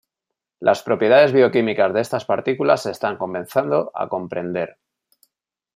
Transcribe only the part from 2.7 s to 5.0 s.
se están comenzado a comprender.